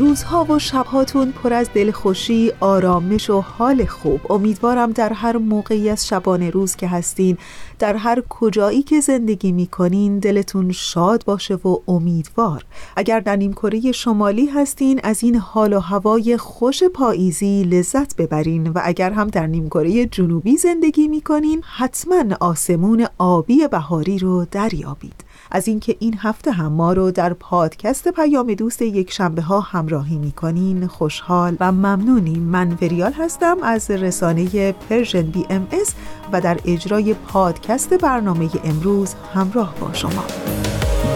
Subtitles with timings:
[0.00, 4.32] روزها و شبهاتون پر از دلخوشی، آرامش و حال خوب.
[4.32, 7.38] امیدوارم در هر موقعی از شبانه روز که هستین
[7.78, 12.64] در هر کجایی که زندگی می‌کنین دلتون شاد باشه و امیدوار.
[12.96, 18.68] اگر در نیمکره شمالی هستین از این حال و هوای خوش پاییزی لذت ببرین.
[18.68, 25.29] و اگر هم در نیمکره جنوبی زندگی می‌کنین حتما آسمون آبی بهاری رو دریابید.
[25.50, 30.16] از اینکه این هفته هم ما رو در پادکست پیام دوست یک شنبه ها همراهی
[30.16, 30.86] می‌کنین.
[30.86, 32.42] خوشحال و ممنونیم.
[32.42, 35.94] من وریال هستم از رسانه Persian BMS
[36.32, 40.24] و در اجرای پادکست برنامه امروز همراه با شما.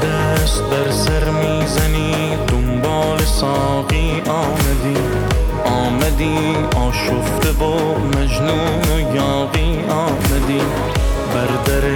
[0.03, 5.01] دست بر سر می‌زنی دنبال ساقی آمدی.
[5.65, 6.39] آمدی
[6.77, 10.61] آشفته و مجنون و یاقی آمدی.
[11.35, 11.87] بر در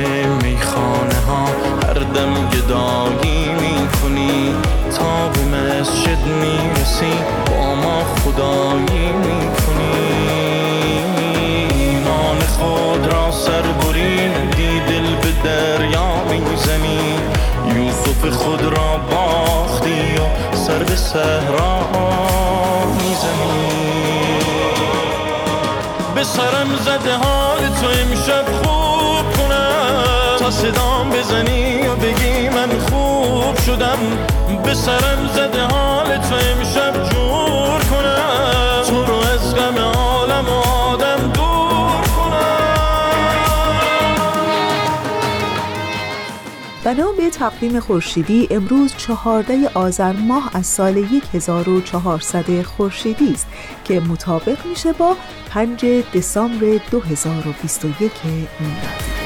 [0.42, 1.44] میخانه ها
[1.86, 4.54] هر دم گدایی می‌کنی
[4.96, 7.12] تا به مسجد می‌رسی
[7.46, 9.92] با ما خدایی می‌کنی
[11.72, 13.62] ایمان خود را سر
[14.56, 17.14] دی دل به دریا می‌زنی
[17.76, 21.80] یوسف خود را باختی و سر به صحرا
[22.94, 23.68] می‌زنی.
[26.14, 28.67] به سرم زده حال تو امشب
[30.50, 33.98] صدام بزنی و بگی من خوب شدم.
[34.64, 38.82] به سرم زده حال تو امشب جور کنم.
[38.88, 42.02] تو رو از غم عالم و آدم دور
[46.84, 47.16] کنم.
[47.16, 51.04] به تقویم خورشیدی امروز چهارده آذر ماه از سال
[51.34, 53.46] 1400 خورشیدی است
[53.84, 55.16] که مطابق میشه با
[55.50, 59.17] 5 دسامبر 2021 میلادی.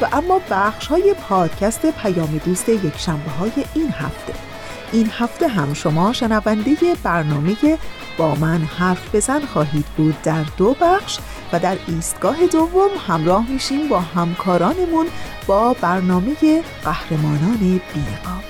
[0.00, 4.34] و اما بخش های پادکست پیام دوست یک شنبه های این هفته.
[4.92, 7.56] این هفته هم شما شنونده برنامه
[8.18, 11.18] با من حرف بزن خواهید بود در دو بخش
[11.52, 15.06] و در ایستگاه دوم همراه میشیم با همکارانمون
[15.46, 18.42] با برنامه قهرمانان بیقام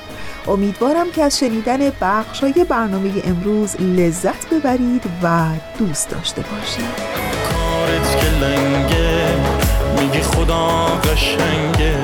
[0.49, 5.47] امیدوارم که از شنیدن بخش های برنامه امروز لذت ببرید و
[5.79, 7.07] دوست داشته باشید.
[10.17, 11.95] میگی خدا قشنگه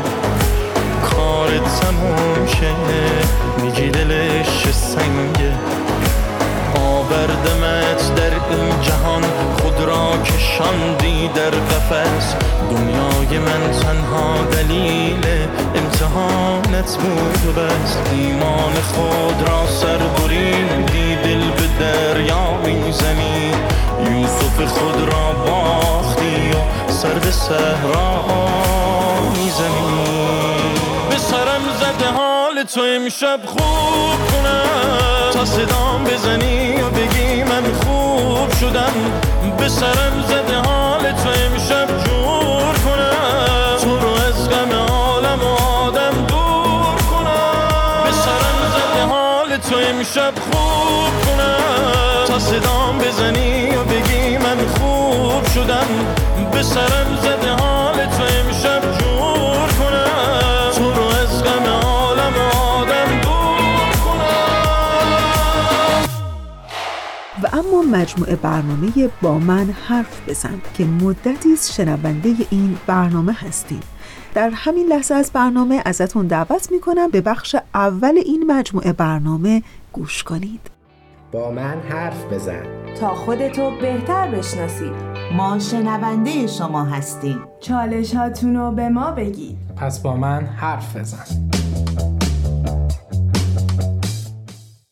[1.02, 2.74] کارت تموم شه
[3.62, 5.52] میگی دلش سنگه
[6.76, 9.22] آوردمت در این جهان
[9.62, 12.34] خود را کشاندی در قفس.
[12.70, 15.26] دنیای من تنها دلیل
[15.74, 17.96] امتحانت بود و بس.
[18.12, 23.52] ایمان خود را سر بریدی دل به دریا می‌زنی.
[24.00, 26.51] یوسف خود را باختی.
[27.02, 28.24] سر به صحرا
[29.36, 30.04] می‌زنی.
[31.10, 35.30] به سرم زده حال تو امشب خوب کنم.
[35.32, 38.92] تا صدام بزنی و بگی من خوب شدم.
[39.58, 43.76] به سرم زده حال تو امشب جور کنم.
[43.82, 45.54] تو رو از غم عالم و
[45.86, 48.04] آدم دور کنم.
[48.04, 52.24] به سرم زده حال تو امشب خوب کنم.
[52.26, 55.86] تا صدام بزنی و بگی من خوب شدم.
[56.62, 60.70] به سرم زده حال تو امشب جور کنم.
[60.74, 65.02] تو رو از غم عالم و آدم دور کنم.
[67.42, 73.80] و اما مجموعه برنامه با من حرف بزن که مدتی است شنونده این برنامه هستیم.
[74.34, 80.22] در همین لحظه از برنامه ازتون دعوت می‌کنم به بخش اول این مجموعه برنامه گوش
[80.22, 80.70] کنید.
[81.32, 82.62] با من حرف بزن.
[83.00, 85.11] تا خودتو بهتر بشناسید.
[85.36, 87.38] ما شنونده شما هستیم.
[87.60, 89.56] چالش رو به ما بگید.
[89.76, 91.24] پس با من حرف بزن.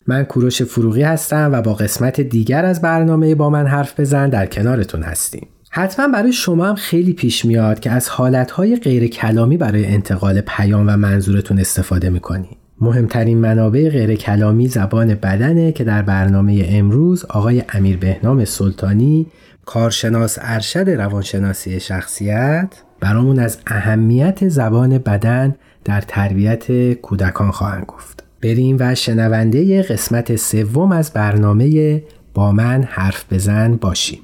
[0.07, 4.47] من کوروش فروغی هستم و با قسمت دیگر از برنامه با من حرف بزن در
[4.47, 5.49] کنارتون هستیم.
[5.71, 10.89] حتما برای شما هم خیلی پیش میاد که از حالتهای غیر کلامی برای انتقال پیام
[10.89, 12.57] و منظورتون استفاده می‌کنید.
[12.81, 19.27] مهمترین منابع غیر کلامی زبان بدنه که در برنامه امروز آقای امیر بهنام سلطانی
[19.71, 22.69] کارشناس ارشد روانشناسی شخصیت
[23.01, 28.25] برامون از اهمیت زبان بدن در تربیت کودکان خواهند گفت.
[28.43, 32.03] بریم و شنونده قسمت سوم از برنامه
[32.35, 34.21] با من حرف بزن باشیم.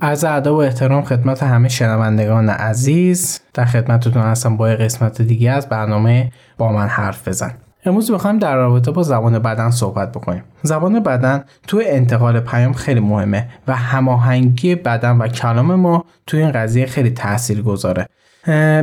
[0.00, 5.68] از ادب و احترام خدمت همه شنوندگان عزیز در خدمتتون هستم با قسمت دیگه از
[5.68, 7.54] برنامه با من حرف بزن
[7.84, 10.42] امروز می‌خوایم در رابطه با زبان بدن صحبت بکنیم.
[10.62, 16.52] زبان بدن توی انتقال پیام خیلی مهمه و هماهنگی بدن و کلام ما توی این
[16.52, 18.06] قضیه خیلی تاثیر گذاره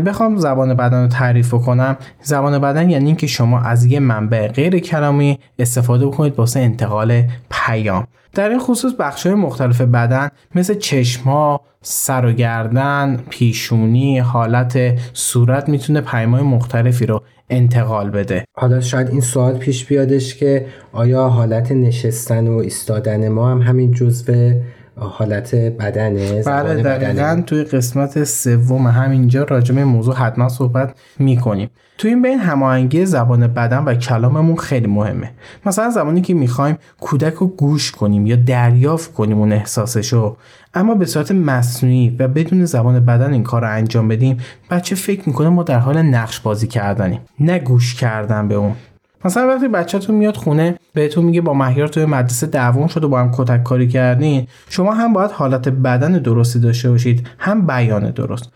[0.06, 4.80] بخوام زبان بدن رو تعریف کنم زبان بدن یعنی اینکه شما از یه منبع غیر
[4.80, 8.08] کلامی استفاده بکنید واسه انتقال پیام.
[8.34, 14.78] در این خصوص بخش مختلف بدن مثل چشما، سر و گردن، پیشونی، حالت
[15.14, 18.46] صورت می‌تونه پیمای مختلفی رو انتقال بده.
[18.58, 23.92] حالا شاید این سوال پیش بیادش که آیا حالت نشستن و ایستادن ما هم همین
[23.92, 24.54] جزو
[24.98, 31.70] حالت بدنه بله دقیقا توی قسمت سوم همینجا راجع به موضوع حتما صحبت می‌کنیم.
[31.98, 35.32] توی این بین هماهنگی زبان بدن و کلاممون خیلی مهمه.
[35.66, 40.38] مثلا زمانی که می‌خوایم کودک رو گوش کنیم یا دریافت کنیم اون احساسشو
[40.74, 44.38] اما به صورت مصنوعی و بدون زبان بدن این کار رو انجام بدیم
[44.70, 48.76] بچه فکر می‌کنه ما در حال نقش بازی کردنیم نه گوش کردن به اون.
[49.26, 53.20] مثلا وقتی بچهتون میاد خونه بهتون میگه با مهیار توی مدرسه دعوام شد و با
[53.20, 58.52] هم کتک کاری کردین شما هم باید حالت بدن درستی داشته باشید هم بیان درست.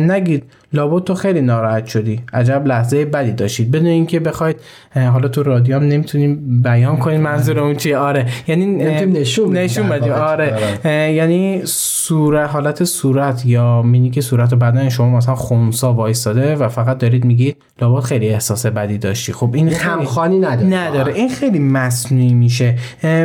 [0.00, 3.70] نگید لابد تو خیلی ناراحت شدی عجب لحظه بدی داشتید.
[3.70, 4.56] بدون اینکه بخواید
[4.94, 8.26] حالا تو رادیو هم نمی‌تونیم بیان کنیم منظور اون چیه آره.
[8.46, 10.12] یعنی نشون نشون بدیم.
[10.12, 10.54] آره.
[10.84, 11.12] آره.
[11.12, 16.98] یعنی صورت حالت صورت یا مینی که صورت بدن شما مثلا خونسا وایستاده و فقط
[16.98, 19.32] دارید میگید لابد خیلی احساس بدی داشتی.
[19.32, 21.12] خب این همخوانی نداره نداره.
[21.14, 22.74] این خیلی مصنوعی میشه.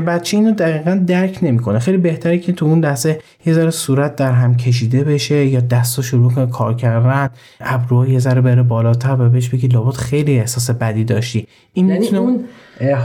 [0.07, 1.79] بچه اینو دقیقا درک نمی‌کنه.
[1.79, 6.01] خیلی بهتره که تو اون دسته یه ذره صورت در هم کشیده بشه یا دستا
[6.01, 7.29] شروع کنه کار کردن.
[7.59, 11.47] ابروها یه ذره بره بالاتر و بهش بگی لابد خیلی احساس بدی داشتی.
[11.73, 12.39] این یعنی اون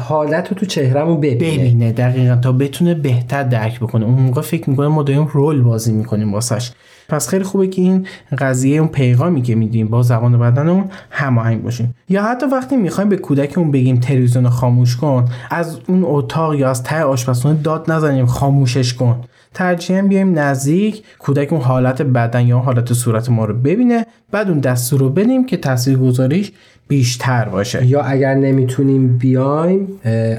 [0.09, 1.59] حالت رو تو چهرهمون ببینه.
[1.59, 4.05] ببینه دقیقا تا بتونه بهتر درک بکنه.
[4.05, 6.71] اون موقع فکر می‌کنه ما داریم رول بازی می‌کنیم واسش.
[7.11, 8.07] پس خیلی خوبه که این
[8.39, 11.95] قضیه اون پیغامی که میدیم با زبان بدنمون هماهنگ باشیم.
[12.09, 16.83] یا حتی وقتی می‌خوایم به کودکمون بگیم تلویزیون خاموش کن از اون اتاق یا از
[16.83, 19.21] ته آشپزخونه داد نزنیم خاموشش کن.
[19.55, 24.59] ترجیحاً بیایم نزدیک کودک اون حالت بدن یا حالت صورت ما رو ببینه بعد اون
[24.59, 26.53] دستور رو بدیم که تاثیرگذاریش
[26.91, 27.87] بیشتر باشه.
[27.87, 29.89] یا اگر نمی‌تونیم بیایم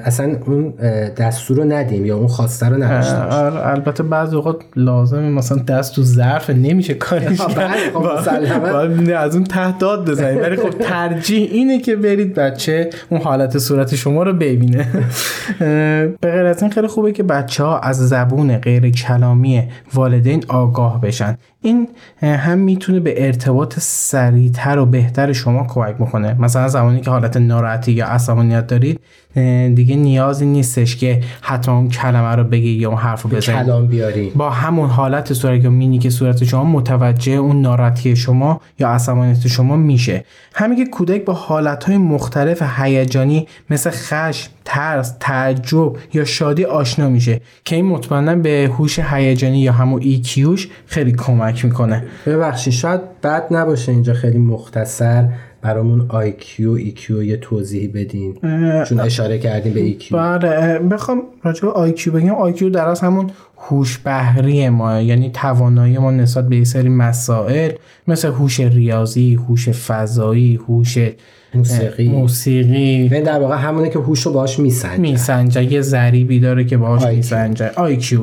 [0.06, 0.74] اصلا اون
[1.18, 5.95] دستور رو ندیم یا اون خواسته رو نداشته آره، البته بعضی اوقات لازمه مثلا دست
[5.95, 11.80] تو ظرف نمیشه کارش بله، خب از اون تحت داد بزنید ولی خب ترجیح اینه
[11.80, 14.88] که برید بچه اون حالت صورت شما رو ببینه.
[16.21, 19.63] به غیر از این خیلی خوبه که بچه ها از زبون غیر کلامی
[19.94, 21.38] والدین آگاه بشن.
[21.61, 21.87] این
[22.21, 26.41] هم می‌تونه به ارتباط سریعتر و بهتر شما کمک بکنه.
[26.41, 28.99] مثلا زمانی که حالت ناراحتی یا عصبانیت دارید
[29.75, 33.87] دیگه نیازی نیستش که حتما اون کلمه رو بگی یا اون حرف رو بزنید کلام
[33.87, 34.29] بیاری.
[34.29, 39.47] با همون حالت صورت یا مینی که صورت شما متوجه اون ناراحتی شما یا عصبانیت
[39.47, 40.25] شما میشه.
[40.53, 47.41] همین که کودک با حالتهای مختلف هیجانی مثل خشم ترس تعجب یا شادی آشنا میشه
[47.65, 52.03] که این مطمئنا به هوش هیجانی یا همون EQش خیلی کمک می‌کنه.
[52.25, 55.29] ببخشید شاید بد نباشه اینجا خیلی مختصر
[55.61, 58.37] برامون IQ EQ یه توضیحی بدین
[58.87, 62.53] چون اشاره کردیم به EQ بله بخوام راجع به IQ بگم.
[62.53, 67.71] IQ در از همون هوش بهری ما یعنی توانایی ما نسبت به یه سری مسائل
[68.07, 70.97] مثل هوش ریاضی هوش فضایی هوش
[71.53, 72.09] موسیقی.
[72.09, 73.09] موسیقی.
[73.11, 77.03] و در واقع همونه که هوش رو باهاش میسنجه میسنجه یه ذریبی داره که باهاش
[77.03, 78.15] میسنجه IQ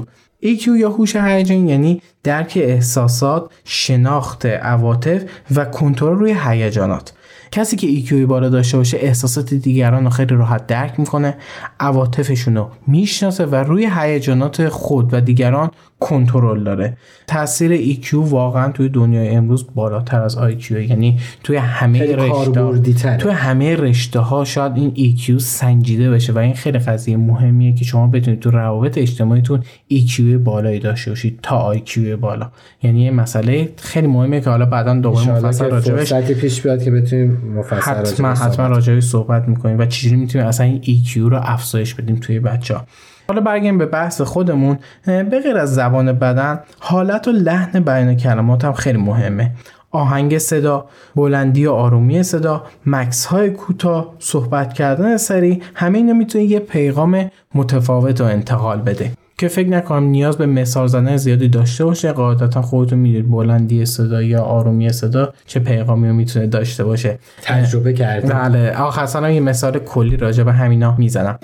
[0.42, 5.22] EQ یا هوش هیجان یعنی درک احساسات، شناخت عواطف
[5.54, 7.12] و کنترل روی هیجانات.
[7.52, 11.36] کسی که ایکیوی بالا داشته باشه احساسات دیگران رو خیلی راحت درک می‌کنه
[11.80, 16.96] عواطفشون رو می‌شناسه و روی هیجانات خود و دیگران کنترل داره.
[17.26, 23.76] تاثیر EQ واقعا توی دنیای امروز بالاتر از IQ یعنی توی همه رشته توی همه
[23.76, 28.40] رشته ها شاید این EQ سنجیده بشه و این خیلی قضیه مهمیه که شما بتونید
[28.40, 29.62] تو روابط اجتماعیتون
[29.92, 32.50] EQ بالایی داشته باشید تا IQ بالا.
[32.82, 37.54] یعنی یه مسئله خیلی مهمه که حالا بعدا دوباره مفصل راجبش پیش بیاد که بتونیم
[37.56, 42.16] مفصل حتما حتما راجبش صحبت می‌کنیم و چجوری می‌تونیم اصلا این EQ رو افزایش بدیم
[42.16, 42.84] توی بچه ها
[43.30, 48.64] حالا برگردیم به بحث خودمون به غیر از زبان بدن حالت و لحن بیان کلمات
[48.64, 49.50] هم خیلی مهمه.
[49.90, 56.44] آهنگ صدا، بلندی و آرومی صدا، مکس های کوتاه، صحبت کردن سری همه اینا می‌تونه
[56.44, 59.12] یه پیغام متفاوت و انتقال بده.
[59.38, 64.22] که فکر نکنم نیاز به مثال زدن زیادی داشته باشه قاعدتا خودتون می‌دید بلندی صدا
[64.22, 67.18] یا آرومی صدا چه پیغامی رو می‌تونه داشته باشه.
[67.42, 68.76] تجربه کردم بله.
[68.76, 71.38] آخر یه مثال کلی راجع به همینا می‌زنم.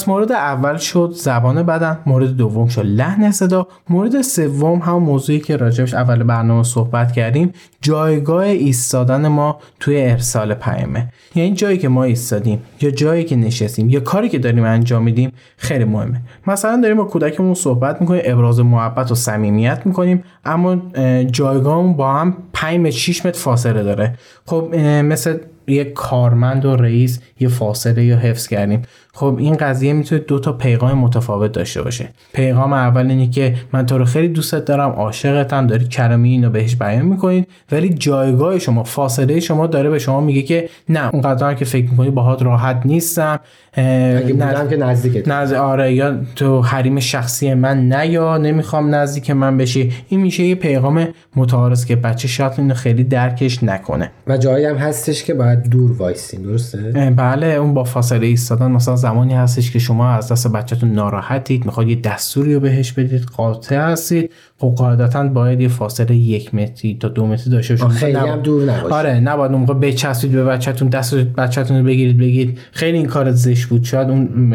[0.00, 5.40] پس مورد اول شد زبان بدن مورد دوم شد لحن صدا مورد سوم هم موضوعی
[5.40, 7.52] که راجبش اول برنامه صحبت کردیم
[7.82, 11.12] جایگاه ایستادن ما توی ارسال پیامه.
[11.34, 15.32] یعنی جایی که ما ایستادیم یا جایی که نشستیم یا کاری که داریم انجام میدیم
[15.56, 16.20] خیلی مهمه.
[16.46, 20.76] مثلا داریم با کودکمون صحبت می‌کنیم ابراز محبت و صمیمیت می‌کنیم اما
[21.24, 24.14] جایگاهمون با هم 5 متر 6 متر فاصله داره.
[24.46, 28.82] خب مثل یک کارمند و رئیس یه فاصله یا حفظ کردیم.
[29.14, 32.08] خب این قضیه می‌تونه دو تا پیغام متفاوت داشته باشه.
[32.32, 36.76] پیغام اول اینه که من تو رو خیلی دوستت دارم عاشقتم داری کلمه اینو بهش
[36.76, 41.64] بیان می‌کنید ولی جایگاه شما فاصله شما داره به شما میگه که نه اونقدر که
[41.64, 43.40] فکر می‌کنی باهات راحت نیستم.
[43.72, 45.28] اگه بودم که نزدیکت.
[45.28, 49.92] نزد آره یا تو حریم شخصی من نه یا نمی‌خوام نزدیک من بشی.
[50.08, 54.10] این میشه یه پیغام متعارض که بچه شاید اینو خیلی درکش نکنه.
[54.26, 58.96] و جایی هم هستش که باید دور وایسین درسته؟ بله اون با فاصله ایستادن مثلا
[58.96, 63.76] زمانی هستش که شما از دست بچهتون ناراحتید می‌خواد یه دستوری رو بهش بدید قاطع
[63.76, 64.30] هستید.
[64.60, 68.64] خب قاعدتا باید یه فاصله یک متری تا دو متری داشته باشید خیلی هم دور
[68.64, 73.06] نباشه آره نباید اون موقع بچسبید به بچهتون دست بچهتون رو بگیرید بگید خیلی این
[73.06, 73.84] کار زشت بود.
[73.84, 74.54] شاید اون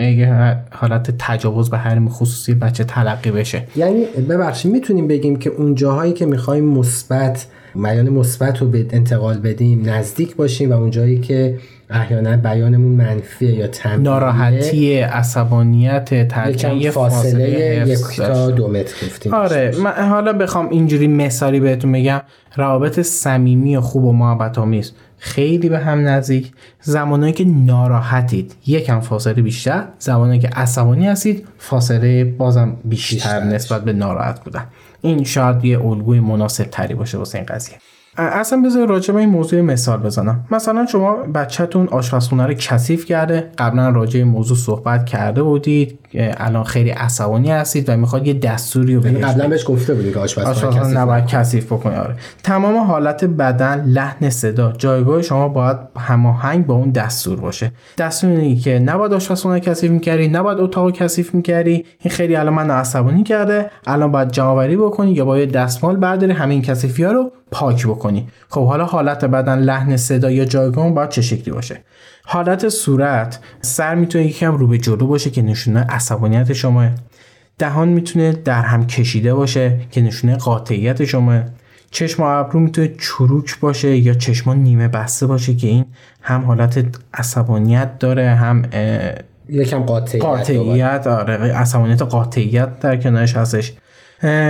[0.72, 3.64] حالت تجاوز به حریم خصوصی بچه تلقی بشه.
[3.76, 9.38] یعنی ببخشید می‌تونیم بگیم که اون جاهایی که می‌خوایم مثبت بیان مثبت رو به انتقال
[9.38, 11.58] بدیم نزدیک باشیم و اون جایی که
[11.90, 19.34] احیانا بیانمون منفیه یا تنبیه ناراحتی عصبانیت ترکن یه فاصله, یک تا دو متر گفتیم.
[19.34, 22.22] آره من حالا بخوام اینجوری مثالی بهتون بگم.
[22.56, 26.52] روابط صمیمی و خوب و محبت آمیز خیلی به هم نزدیک.
[26.82, 29.84] زمانهایی که ناراحتید یکم فاصله بیشتر.
[30.00, 33.44] زمانهایی که عصبانی هستید فاصله بازم بیشتر, بیشتر.
[33.44, 34.66] نسبت به ناراحت بودن.
[35.02, 37.78] این شاید یه الگوی مناسب تری باشه واسه این قضیه.
[38.18, 40.46] اصلا بذار راجع به این موضوع مثال بزنم.
[40.52, 46.64] مثلا شما بچهتون آشپزخونه رو کثیف کرده قبلا راجع این موضوع صحبت کرده بودید الان
[46.64, 50.20] خیلی عصبانی هستید و می‌خواد یه دستوری رو یعنی بهش قبلا بهش گفته بودید که
[50.20, 52.16] آشپزخونه نباید کثیف بکنی آره.
[52.44, 57.72] تمام حالت بدن لحن صدا جایگاه شما باید هماهنگ با اون دستور باشه.
[57.98, 61.86] دستور اینه که نباید آشپزخونه کثیف می‌کردی نباید اتاق کثیف می‌کردی.
[62.00, 63.70] این خیلی الان من عصبانی کرده.
[63.88, 68.28] الان باید جمعآوری بکنی یا باید دستمال برداری همین کثیفی ها رو پاک بکنی.
[68.50, 71.82] خب حالا حالت بدن لحن صدا یا جایگاه باید چه شکلی باشه؟
[72.26, 76.90] حالت صورت سر می‌تونه یکم رو به جلو باشه که نشونه عصبانیت شما
[77.58, 81.42] دهان می‌تونه در هم کشیده باشه که نشونه قاطعیت شما
[81.92, 85.86] چشم و ابرو می‌تونه چروک باشه یا چشما نیمه بسته باشه که این
[86.22, 88.66] هم حالت عصبانیت داره هم
[89.50, 93.74] یکم قاطعیت قاطعیت آره عصبانیت قاطعیت در کنارش هستش.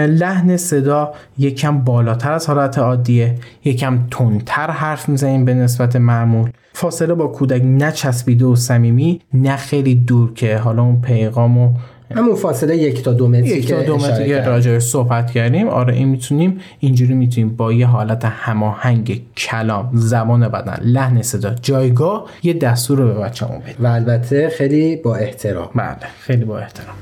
[0.08, 6.50] لحن صدا یکم بالاتر از حالت عادیه یکم تندتر حرف می‌زنیم به نسبت معمول.
[6.74, 11.74] فاصله با کودک نچسبیده و صمیمی نه خیلی دور که حالا اون پیغامو
[12.16, 15.68] همون فاصله یک تا دو متری یک تا دو متری که راجع صحبت کردیم.
[15.68, 22.26] آره این می‌تونیم اینجوری می‌تونیم با یه حالت هماهنگ کلام زمان بدن لحن صدا جایگاه
[22.44, 23.76] یه دستور رو به بچه‌مون بدیم.
[23.80, 25.70] و البته خیلی با احترام.
[25.76, 26.96] بله خیلی با احترام.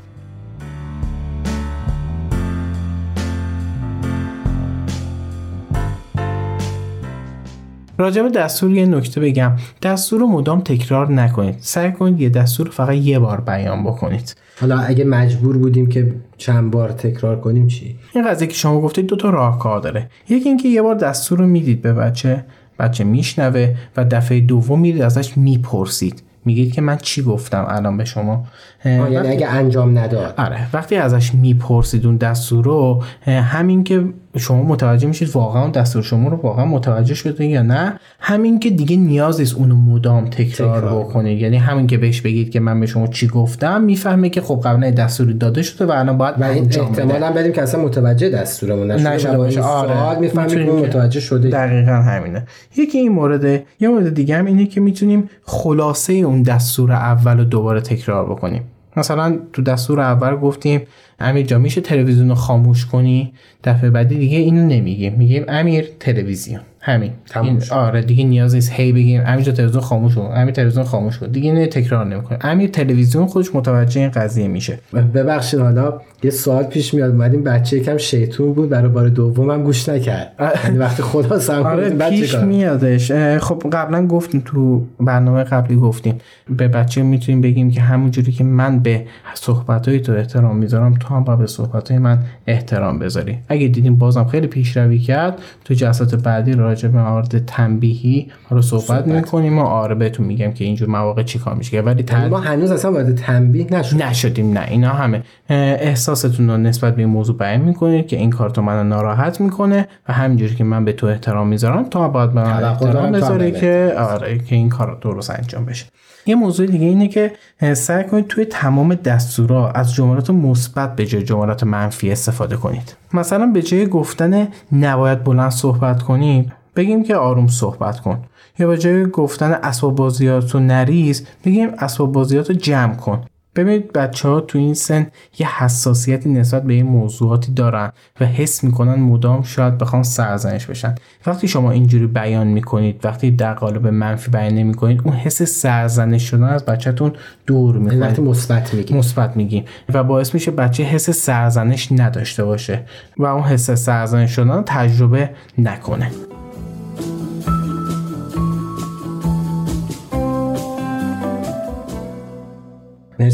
[7.98, 9.52] راجع به دستور یه نکته بگم.
[9.82, 11.56] دستور رو مدام تکرار نکنید.
[11.60, 14.36] سعی کنید یه دستور فقط یه بار بیان بکنید.
[14.60, 19.06] حالا اگه مجبور بودیم که چند بار تکرار کنیم چی؟ این قضیه که شما گفتید
[19.06, 20.10] دو تا راهکار داره.
[20.28, 22.44] یکی اینکه یه بار دستور رو می‌دید به بچه
[22.78, 26.22] بچه میشنوه و دفعه دوم میرید ازش می‌پرسید.
[26.44, 28.46] میگید که من چی گفتم الان به شما؟
[28.84, 30.34] یعنی اگه انجام نداد.
[30.38, 34.04] آره وقتی ازش می‌پرسید اون دستور رو همین که
[34.36, 38.96] شما متوجه میشید واقعا دستور شما رو واقعا متوجه شده یا نه همین که دیگه
[38.96, 41.04] نیاز نیست اونو مدام تکرار, تکرار.
[41.04, 44.60] بکنید یعنی همین که بهش بگید که من به شما چی گفتم می‌فهمه که خب
[44.64, 48.90] قبلا دستوری داده شده و الان باید و این احتمالاً بدیم که اصلا متوجه دستورمون
[48.90, 49.60] نشده باشه.
[49.60, 50.18] آره.
[50.18, 51.48] می‌فهمیم متوجه شده.
[51.48, 52.42] دقیقا همینه.
[52.76, 57.44] یکی این مورده یه مورد دیگه هم اینه که می‌تونیم خلاصه اون دستور اول رو
[57.44, 58.62] دوباره تکرار بکنیم.
[58.96, 60.82] مثلا تو دستور اول گفتیم
[61.20, 63.32] امیر جا میشه تلویزیون رو خاموش کنی؟
[63.64, 65.14] دفعه بعدی دیگه اینو نمیگیم.
[65.14, 66.60] میگیم امیر تلویزیون.
[66.80, 67.10] همین.
[67.42, 68.72] این آره دیگه نیاز نیست.
[68.72, 72.70] هی بگیم امیر تلویزیون خاموش کن امیر تلویزیون خاموش کن دیگه نه تکرار نمی‌کنه امیر
[72.70, 74.78] تلویزیون خودش متوجه این قضیه میشه.
[75.14, 77.10] ببخشید حالا یه سوال پیش میاد.
[77.10, 80.32] اومدیم بچه یکم شیطون بود برای بار دومم گوش نکرد.
[80.64, 83.12] یعنی وقتی خدا سم آره پیش میادش.
[83.38, 86.18] خب قبلا گفتیم تو برنامه قبلی گفتیم.
[86.56, 89.04] به بچه می‌تونیم بگیم که همونجوری که من به
[89.34, 93.38] صحبتهای تو احترام می‌ذارم تو هم به صحبتهای من احترام بذاری.
[93.48, 98.84] اگه دیدیم بازم خیلی پیشروی کرد تو جلسات بعدی راجع به موارد تنبیهی رو صحبت,
[98.84, 99.06] صحبت.
[99.06, 101.80] می‌کنیم و آره بهتون میگم که اینجور مواقع چیکار میشه.
[101.80, 102.28] ولی تن...
[102.28, 104.02] ما هنوز اصلا وارد تنبیه نشدیم.
[104.02, 104.66] نشدیم نه.
[104.68, 105.22] اینا همه.
[105.48, 109.88] احساستون رو نسبت به این موضوع بیان می‌کنید که این کار تو منو ناراحت می‌کنه
[110.08, 113.94] و همینجوری که من به تو احترام می‌ذارم تو باید به من احترام بذاری که
[113.98, 115.86] آره که این کار درست انجام بشه.
[116.26, 117.32] یه موضوع دیگه اینه که
[117.74, 122.96] سعی کنید توی تمام دستورا از جملات مثبت به جای جملات منفی استفاده کنید.
[123.12, 128.18] مثلا به جای گفتن نباید بلند صحبت کنیم بگیم که آروم صحبت کن.
[128.58, 133.24] یا به جای گفتن اسباب بازیات رو نریز بگیم اسباب بازیات رو جمع کن.
[133.56, 135.06] ببینید بچه ها تو این سن
[135.38, 140.94] یه حساسیتی نسبت به این موضوعاتی دارن و حس می‌کنن مدام شاید بخوان سرزنش بشن.
[141.26, 146.44] وقتی شما اینجوری بیان می‌کنید وقتی در قالب منفی بیان نمی‌کنید اون حس سرزنش شدن
[146.44, 147.12] از بچهتون
[147.46, 152.82] دور می‌کنید وقتی مثبت میگیم مثبت میگیم و باعث میشه بچه حس سرزنش نداشته باشه
[153.18, 156.10] و اون حس سرزنش شدن تجربه نکنه.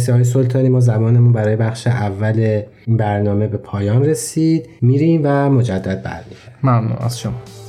[0.00, 4.68] مرسی های سلطانی ما زمانمون برای بخش اول این برنامه به پایان رسید.
[4.80, 6.54] میریم و مجدد برمیگردیم.
[6.62, 6.96] ممنون.
[7.00, 7.59] از شما.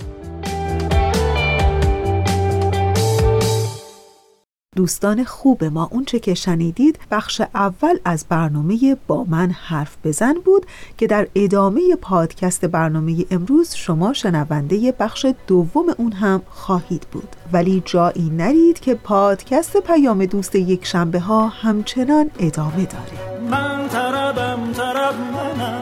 [4.75, 10.65] دوستان خوب ما اونچه که شنیدید بخش اول از برنامه با من حرف بزن بود
[10.97, 17.35] که در ادامه پادکست برنامه امروز شما شنونده بخش دوم اون هم خواهید بود.
[17.53, 23.41] ولی جایی نرید که پادکست پیام دوست یک شنبه ها همچنان ادامه داره.
[23.49, 25.80] من تربم ترب منم.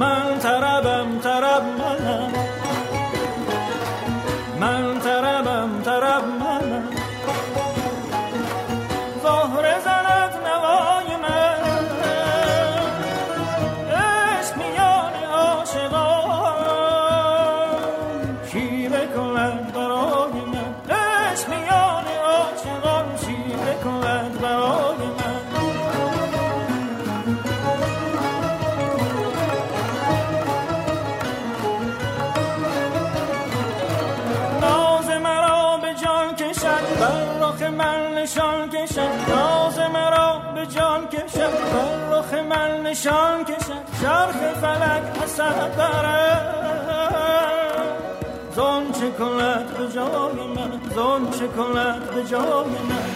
[0.00, 2.49] من طربم طرب منم.
[43.00, 46.40] نشان کشد چرخ فلک حسد بره
[48.56, 52.42] زون چه کند به جای من؟ زون چه کند به جای
[52.88, 53.09] من؟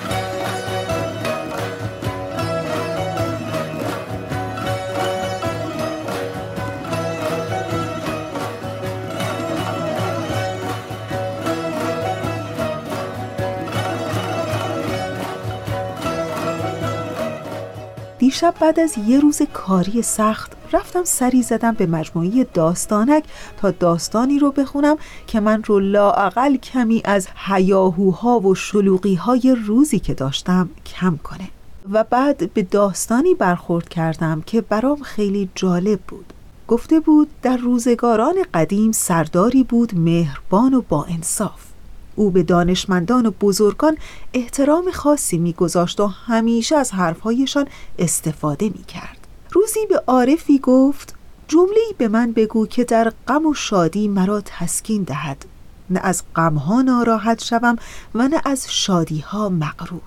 [18.35, 23.25] دیشب بعد از یه روز کاری سخت رفتم سری زدم به مجموعه داستانک
[23.57, 29.21] تا داستانی رو بخونم که من رو لاعقل کمی از حیاهوها و شلوغی
[29.67, 31.49] روزی که داشتم کم کنه.
[31.93, 36.33] و بعد به داستانی برخورد کردم که برام خیلی جالب بود.
[36.69, 41.74] گفته بود در روزگاران قدیم سرداری بود مهربان و با انصاف.
[42.17, 43.97] او به دانشمندان و بزرگان
[44.35, 49.27] احترام خاصی میگذاشت و همیشه از حرفهایشان استفاده می‌کرد.
[49.53, 51.15] روزی به عارفی گفت
[51.49, 55.45] جمله‌ای به من بگو که در غم و شادی مرا تسکین دهد.
[55.91, 57.77] نه از غمها ناراحت شوم
[58.15, 60.01] و نه از شادیها مغرور.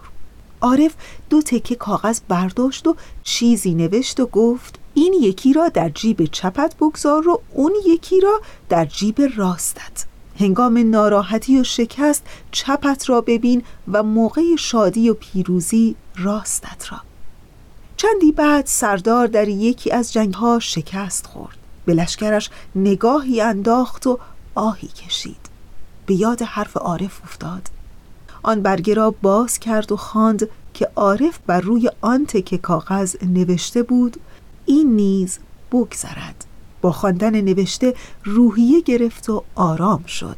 [0.61, 0.93] عارف
[1.29, 6.75] دو تکه کاغذ برداشت و چیزی نوشت و گفت این یکی را در جیب چپت
[6.75, 10.05] بگذار و اون یکی را در جیب راستت.
[10.39, 16.97] هنگام ناراحتی و شکست چپت را ببین و موقع شادی و پیروزی راستت را.
[17.97, 21.57] چندی بعد سردار در یکی از جنگها شکست خورد.
[21.85, 24.19] به لشکرش نگاهی انداخت و
[24.55, 25.49] آهی کشید.
[26.05, 27.69] به یاد حرف عارف افتاد.
[28.43, 33.83] آن برگه را باز کرد و خواند که عارف بر روی آن تکه کاغذ نوشته
[33.83, 34.17] بود
[34.65, 35.39] این نیز
[35.71, 36.46] بگذرد.
[36.81, 40.37] با خواندن نوشته روحیه گرفت و آرام شد.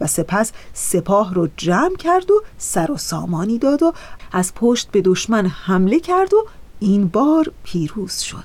[0.00, 3.92] و سپس سپاه رو جمع کرد و سر و سامانی داد و
[4.32, 6.46] از پشت به دشمن حمله کرد و
[6.80, 8.44] این بار پیروز شد.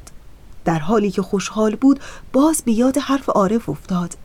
[0.65, 1.99] در حالی که خوشحال بود
[2.33, 4.17] باز به یاد حرف عارف افتاد.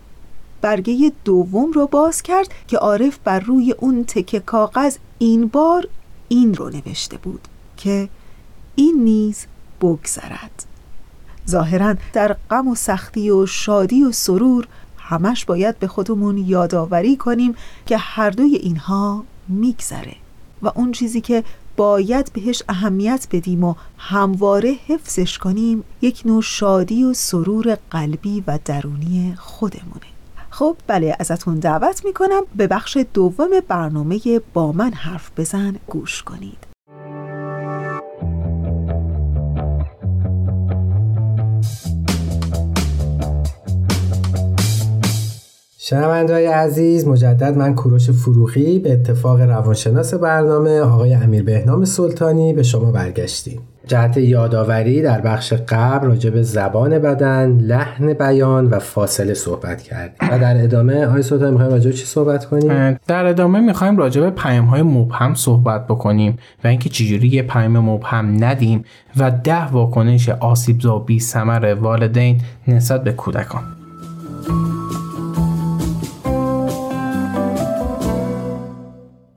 [0.61, 5.88] برگه دوم رو باز کرد که عارف بر روی اون تکه کاغذ این بار
[6.29, 8.09] این رو نوشته بود که
[8.74, 9.46] این نیز
[9.81, 10.70] بگذرد.
[11.51, 14.67] ظاهرا در غم و سختی و شادی و سرور
[14.99, 17.55] همش باید به خودمون یادآوری کنیم
[17.87, 20.17] که هر دوی اینها میگذره
[20.63, 21.45] و اون چیزی که
[21.77, 28.59] باید بهش اهمیت بدیم و همواره حفظش کنیم یک نوع شادی و سرور قلبی و
[28.65, 30.11] درونی خودمونه.
[30.51, 34.21] خب بله ازتون دعوت می‌کنم به بخش دوم برنامه
[34.53, 36.70] با من حرف بزن گوش کنید.
[45.90, 52.62] شنوندهای عزیز مجدد من کوروش فروغی به اتفاق روانشناس برنامه آقای امیر بهنام سلطانی به
[52.62, 53.61] شما برگشتیم.
[53.87, 60.29] جهت یادآوری در بخش قبل راجع به زبان بدن، لحن بیان و فاصله صحبت کردیم.
[60.33, 64.31] و در ادامه آقای سلطانی می‌خوایم راجع چی صحبت کنیم؟ در ادامه می‌خوایم راجع به
[64.31, 68.85] پیام های مبهم صحبت بکنیم و اینکه چجوری یه پیام مبهم ندیم
[69.16, 73.80] و ده واکنش آسیبزا بی ثمر والدین نسبت به کودکان.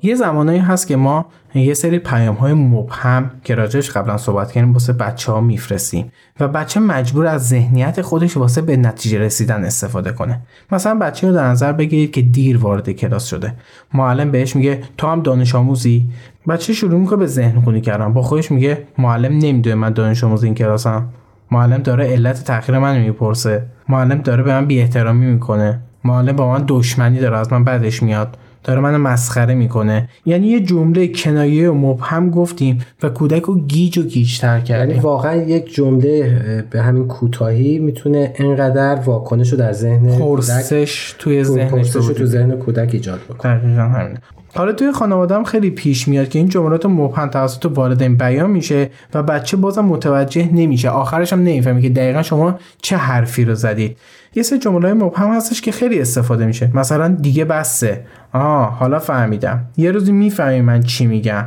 [0.06, 4.74] یه زمانایی هست که ما یه سری پیام های مبهم که راجعش قبلا صحبت کردیم
[4.74, 10.12] واسه بچه ها میفرستیم و بچه مجبور از ذهنیت خودش واسه به نتیجه رسیدن استفاده
[10.12, 10.42] کنه.
[10.72, 13.54] مثلا بچه رو در نظر بگیرید که دیر وارد کلاس شده.
[13.94, 16.10] معلم بهش میگه تو هم دانش آموزی؟
[16.48, 18.14] بچه شروع می‌کنه به ذهن خونی کردن.
[18.14, 21.10] با خودش میگه معلم نمی‌دونه من دانش آموز این کلاسم.
[21.52, 23.66] معلم داره علت تاخیر من می‌پرسه.
[23.90, 25.80] معلم داره به من بی احترامی می‌کنه.
[26.04, 28.38] معلم با من دشمنی داره از من بعدش میاد.
[28.64, 30.10] داره منو مسخره می‌کنه.
[30.26, 34.90] یعنی یه جمله کنایه و مبهم گفتیم و کودک رو گیج و گیجتر کردیم.
[34.90, 41.44] یعنی واقعا یک جمله به همین کوتاهی می‌تونه انقدر واکنش رو در ذهن پرسش توی
[41.44, 43.52] ذهنش تو ذهن کودک ایجاد بکنه.
[43.54, 44.18] همین
[44.56, 48.90] حالا توی خانواده هم خیلی پیش میاد که این جملات مبهم توسط والدین بیان میشه
[49.14, 50.90] و بچه بازم متوجه نمیشه.
[50.90, 53.98] آخرش هم نمی‌فهمی که دقیقا شما چه حرفی رو زدید.
[54.36, 56.72] یه سه جمله مبهم هستش که خیلی استفاده میشه.
[56.74, 58.06] مثلا دیگه بسه.
[58.34, 59.66] آه حالا فهمیدم.
[59.78, 61.46] یه روزی می‌فهمی من چی میگم.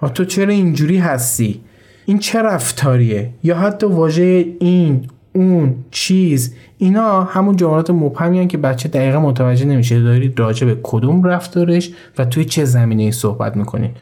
[0.00, 1.60] آه تو چرا اینجوری هستی؟
[2.06, 6.54] این چه رفتاریه؟ یا حتی واژه این اون چیز.
[6.78, 10.00] اینا همون جملات مبهمی که بچه دقیقا متوجه نمیشه.
[10.00, 13.96] دارید راجع به کدوم رفتارش و توی چه زمینه ای صحبت می‌کنید.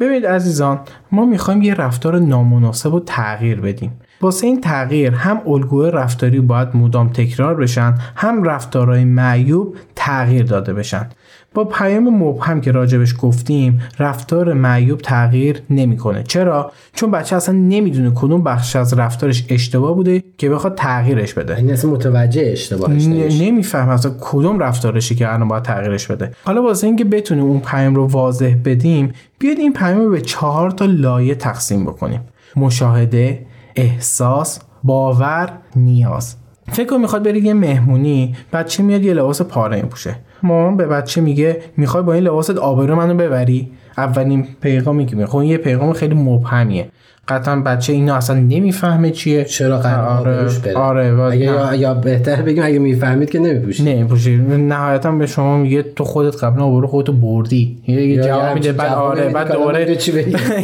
[0.00, 0.80] ببینید عزیزان
[1.12, 3.92] ما می‌خوایم یه رفتار نامناسب و تغییر بدیم.
[4.20, 10.74] واسه این تغییر هم الگوی رفتاری باید مدام تکرار بشن هم رفتارهای معیوب تغییر داده
[10.74, 11.08] بشن.
[11.54, 16.22] با پیام مبهم که راجبش گفتیم رفتار معیوب تغییر نمی‌کنه.
[16.22, 21.56] چرا؟ چون بچه اصلا نمی‌دونه کدوم بخش از رفتارش اشتباه بوده که بخواد تغییرش بده.
[21.56, 23.06] این اصلا متوجه اشتباهش
[23.40, 26.30] نمیفهم اصلا کدوم رفتارشی که الان باید تغییرش بده.
[26.44, 30.70] حالا واسه اینکه بتونیم اون پیام رو واضح بدیم بیاید این پیام رو به چهار
[30.70, 32.20] تا لایه تقسیم بکنیم.
[32.56, 36.36] مشاهده احساس باور نیاز.
[36.72, 40.16] فکر می‌خواد بری یه مهمونی بچه میاد یه لباس پاره میپوشه.
[40.42, 45.42] مامان به بچه میگه می‌خوای با این لباست آبرو منو ببری؟ اولین پیغامی که می‌خوام
[45.44, 46.88] یه پیغام خیلی مبهمیه.
[47.30, 49.44] قطعا بچه اینو اصلا نمی‌فهمه چیه.
[49.44, 51.78] چرا قرار آره آره و اگه نه.
[51.78, 53.88] یا, بهتر بگیم اگه می‌فهمید که نمیپوشید.
[53.88, 57.78] نمیپوشی نهایتا به شما میگه تو خودت قبلا برو خودتو بردی.
[57.86, 58.72] یه جواب میده.
[58.72, 59.96] بعد آره بعد دوباره.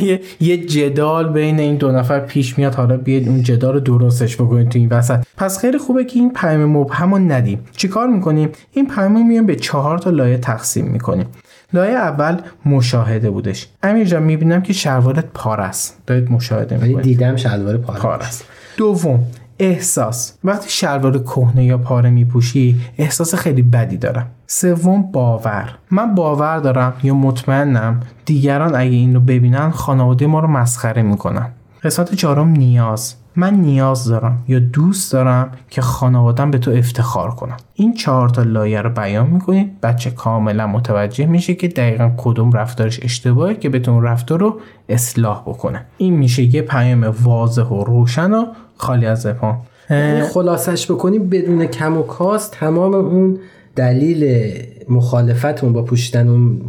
[0.40, 2.74] یه- جدال بین این دو نفر پیش میاد.
[2.74, 5.24] حالا بیاید اون جدال رو درستش بکنید تو این وسط.
[5.36, 7.58] پس خیلی خوبه که این پیام مبهم رو ندیم.
[7.76, 11.26] چیکار می‌کنیم؟ این پیام میایم به چهار تا لایه تقسیم می‌کنیم.
[11.72, 13.68] لایه اول مشاهده بودش.
[13.82, 16.02] امیر جان می‌بینم که شلوارت پار است.
[16.06, 17.04] دارید مشاهده می‌کنید.
[17.04, 18.44] دیدم شلوار پاره پاره است.
[18.76, 19.24] دوم
[19.58, 20.32] احساس.
[20.44, 24.26] وقتی شلوار کهنه یا پاره میپوشی احساس خیلی بدی دارم.
[24.46, 25.78] سوم باور.
[25.90, 31.48] من باور دارم یا مطمئنم دیگران اگه این رو ببینن خانواده ما رو مسخره می‌کنن.
[31.82, 33.14] قسمت چهارم نیاز.
[33.36, 38.42] من نیاز دارم یا دوست دارم که خانوادم به تو افتخار کنم این چهار تا
[38.42, 44.02] لایه رو بیان می‌کنید بچه کاملا متوجه میشه که دقیقا کدوم رفتارش اشتباهه که بتون
[44.02, 45.84] رفتار رو اصلاح بکنه.
[45.98, 48.46] این میشه یه پیام واضح و روشن و
[48.76, 53.38] خالی از ابهام یعنی خلاصش بکنیم بدون کم و کاست تمام اون
[53.76, 54.52] دلیل
[54.88, 56.60] مخالفتمون با پوشیدن اون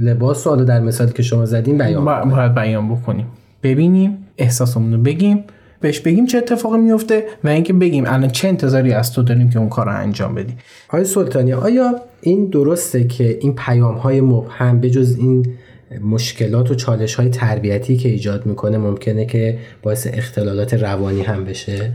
[0.00, 2.04] لباس رو در مثالی که شما زدین بیان.
[2.30, 3.26] باید بیان بکنیم.
[3.62, 5.44] ببینیم احساسمون رو بگیم.
[5.80, 9.58] بهش بگیم چه اتفاقی میفته و اینکه بگیم الان چه انتظاری از تو داریم که
[9.58, 10.54] اون کار رو انجام بدی.
[10.88, 15.46] آقای سلطانی آیا این درسته که این پیام های مبهم بجز این
[15.98, 21.92] مشکلات و چالش های تربیتی که ایجاد می‌کنه ممکنه که باعث اختلالات روانی هم بشه؟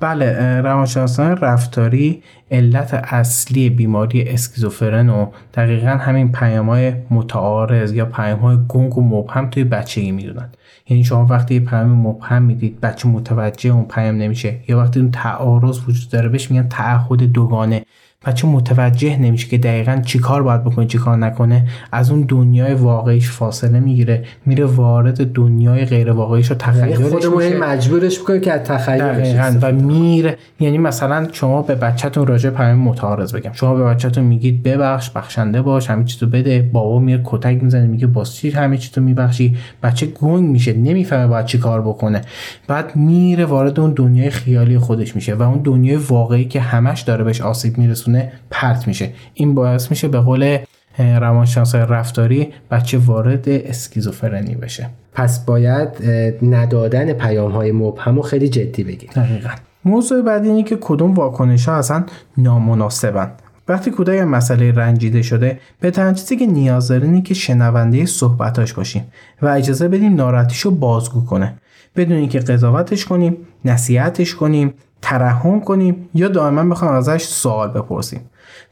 [0.00, 8.38] بله روانشناسان رفتاری علت اصلی بیماری اسکیزوفرن و دقیقا همین پیام های متعارض یا پیام
[8.38, 10.48] های گنگ و مبهم توی بچگی می‌دونن.
[10.88, 14.54] یعنی شما وقتی یه پیام مبهم می‌دید بچه متوجه اون پیام نمیشه.
[14.68, 17.84] یا وقتی اون تعارض وجود داره بهش میگن تعهد دوگانه.
[18.26, 22.74] بچه متوجه نمیشه که دقیقا چی کار باید بکنه چی کار نکنه از اون دنیای
[22.74, 28.40] واقعیش فاصله می‌گیره میره وارد دنیای غیر واقعیش یعنی تخیلش خودمون هی میشه مجبورش می‌کنیم
[28.40, 30.36] که از تخیلش و میره.
[30.60, 33.52] یعنی مثلا شما به بچهتون راجع به پیام متعارض بگم.
[33.52, 36.70] شما به بچهتون میگید ببخش بخشنده باش همه چیزو بده.
[36.72, 41.46] بابا میاد کتک می‌زنه میگه باز چی همه چیزو میبخشی؟ بچه گنگ میشه نمی‌فهمه باید
[41.46, 42.20] چی کار بکنه.
[42.68, 47.24] بعد میره وارد اون دنیای خیالی خودش میشه و اون دنیای واقعی که همش داره
[47.24, 48.13] بهش آسیب میرسونه
[48.50, 49.12] پرت میشه.
[49.34, 50.58] این باعث میشه به قول
[50.98, 54.90] روانشناس رفتاری بچه وارد اسکیزوفرنی بشه.
[55.12, 55.88] پس باید
[56.42, 59.50] ندادن پیام های مبهم رو خیلی جدی بگیریم دقیقا.
[59.84, 62.04] موضوع بعدی اینه که کدوم واکنش ها اصلا
[62.38, 63.30] نامناسبن.
[63.68, 69.04] وقتی کودک مسئله رنجیده شده به چیزی که نیاز داره اینه که شنونده صحبتاش باشیم
[69.42, 71.54] و اجازه بدیم ناراحتیشو بازگو کنه.
[71.96, 74.74] بدون اینکه قضاوتش کنیم نصیحتش کنیم
[75.04, 78.20] ترحم کنیم یا دائما بخوایم ازش سوال بپرسیم.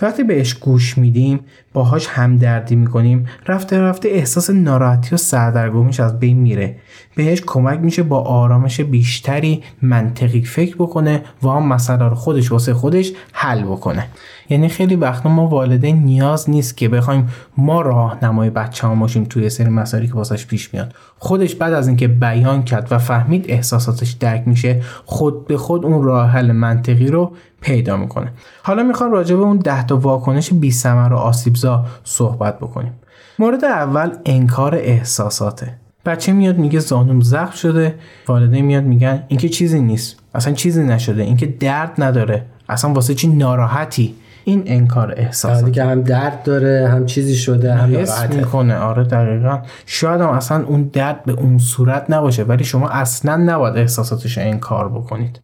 [0.03, 1.41] وقتی بهش گوش میدیم
[1.73, 6.77] باهاش همدردی می‌کنیم رفته رفته احساس ناراحتی و سردرگمیش از بین میره.
[7.17, 12.75] بهش کمک میشه با آرامش بیشتری منطقی فکر بکنه و آن مسئله رو خودش واسه
[12.75, 14.07] خودش حل بکنه.
[14.49, 19.51] یعنی خیلی وقتا ما والدین نیاز نیست که بخوایم ما راهنمای بچه ها باشیم توی
[19.51, 20.95] سری مسائلی که واسش پیش میاد.
[21.19, 26.03] خودش بعد از اینکه بیان کرد و فهمید احساساتش درک میشه خود به خود اون
[26.03, 28.33] راه حل منطقی رو پیدا می‌کنه.
[28.62, 32.92] حالا می‌خوام راجع به اون ده تا واکنش بی ثمر و آسیبزا صحبت بکنیم.
[33.38, 35.75] مورد اول انکار احساساته.
[36.05, 37.94] بچه میاد میگه زانوم زخم شده
[38.29, 43.29] والدین میاد میگن اینکه چیزی نیست اصلا چیزی نشده اینکه درد نداره اصلا واسه چی
[43.29, 48.77] ناراحتی؟ این انکار احساسات که هم درد داره هم چیزی شده هم حس می‌کنه.
[48.77, 49.59] آره دقیقا.
[49.87, 54.44] شاید هم اصلا اون درد به اون صورت نباشه ولی شما اصلا نباید احساساتش رو
[54.44, 55.40] انکار بکنید.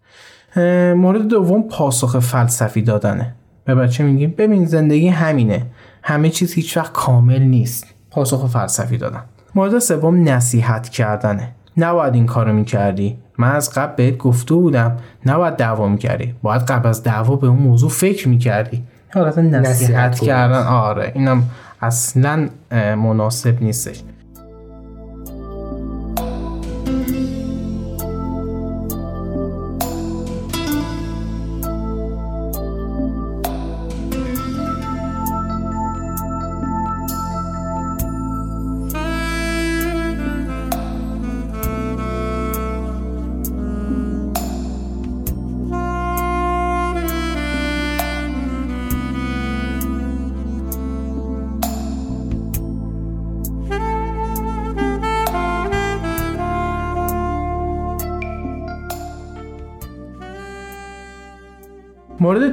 [0.97, 3.35] مورد دوم پاسخ فلسفی دادنه.
[3.65, 5.67] به بچه میگیم ببین زندگی همینه.
[6.03, 7.87] همه چیز هیچ وقت کامل نیست.
[8.11, 9.23] پاسخ فلسفی دادن.
[9.55, 11.49] مورد سوم نصیحت کردنه.
[11.77, 13.19] نباید این کارو می‌کردی.
[13.39, 16.35] من از قبل بهت گفته بودم نباید دعوا می‌کردی.
[16.43, 18.85] باید قبل از دعوا به اون موضوع فکر می‌کردی.
[19.15, 20.63] حالت نصیحت, نصیحت کردن.
[20.67, 21.13] آره.
[21.15, 21.43] اینم
[21.81, 24.03] اصلا مناسب نیستش.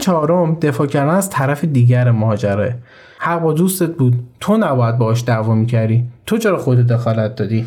[0.06, 2.70] چهارم دفاع کردن از طرف دیگر ماجرا
[3.20, 4.16] حق با دوستت بود.
[4.40, 6.04] تو نباید باش دعوا می‌کردی.
[6.26, 7.66] تو چرا خودت دخالت دادی؟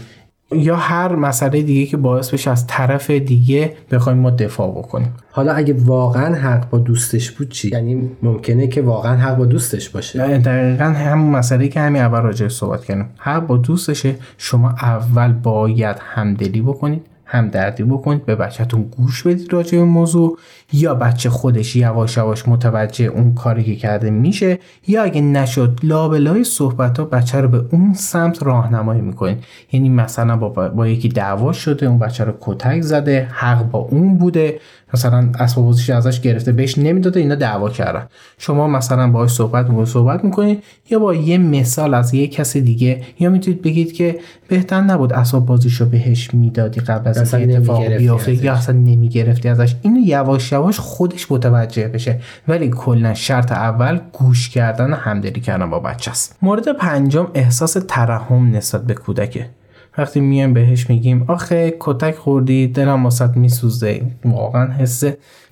[0.52, 5.14] یا هر مسئله دیگه که باعث بشه از طرف دیگه بخوایم ما دفاع بکنیم.
[5.30, 9.88] حالا اگه واقعا حق با دوستش بود چی؟ یعنی ممکنه که واقعا حق با دوستش
[9.88, 10.38] باشه.
[10.38, 13.08] دقیقا همون مسئله که همین اول راجع صحبت کردیم.
[13.18, 14.14] حق با دوستشه.
[14.38, 17.06] شما اول باید همدلی بکنید.
[17.30, 20.38] همدردی بکنید به بچهتون گوش بدید راجع به موضوع
[20.72, 26.44] یا بچه خودش یواش یواش متوجه اون کاری که کرده میشه یا اگه نشد لابلای
[26.44, 29.44] صحبت ها بچه رو به اون سمت راهنمایی می‌کنید.
[29.72, 34.18] یعنی مثلا با, با یکی دعوا شده اون بچه رو کتک زده حق با اون
[34.18, 34.60] بوده.
[34.94, 38.06] مثلا اسباب ازش گرفته بهش نمی‌داده اینا دعوا کردن.
[38.38, 43.02] شما مثلا باهاش صحبت می‌کنید صحبت می‌کنید یا با یه مثال از یه کس دیگه
[43.20, 48.44] یا می‌تونید بگید که بهتر نبود اسباب بازیشو بهش می‌دادی قبل از اینکه اتفاق بیفته
[48.44, 49.76] یا اصلا نمی‌گرفتی ازش.
[49.82, 52.20] اینو یواش یواش خودش متوجه بشه.
[52.48, 57.76] ولی کلا شرط اول گوش کردن و همدلی کردن با بچه است مورد پنجم احساس
[57.88, 59.50] ترحم نسبت به کودکه.
[59.98, 64.02] وقتی میایم بهش میگیم آخه کتک خوردی دلم واسط میسوزه.
[64.24, 65.04] واقعا حس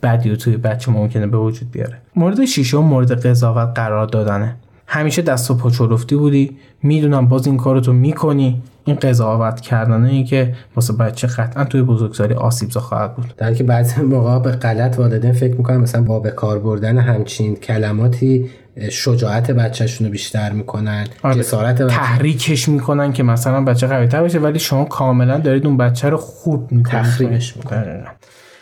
[0.02, 1.98] بدی توی بچه ممکنه به وجود بیاره.
[2.16, 4.56] مورد ششم مورد قضاوت قرار دادنه.
[4.86, 6.56] همیشه دست و پا بودی.
[6.82, 8.62] می‌دونم باز این کارو تو می‌کنی.
[8.84, 13.34] این قضاوت کردنه ای که واسه بچه قطعا توی بزرگسالی آسیبزا خواهد بود.
[13.36, 17.56] در که بعضی موقع به غلط والدین فکر می‌کنن مثلا با به کار بردن همچین
[17.56, 18.50] کلماتی
[18.90, 21.34] شجاعت بچهشون رو بیشتر می‌کنن آره.
[21.34, 25.76] جسارت بچه تحریکش می‌کنن که مثلا بچه قوی تر بشه ولی شما کاملا دارید اون
[25.76, 27.02] بچه رو خوب می‌کنید.
[27.02, 27.86] تخریبش می‌کنید.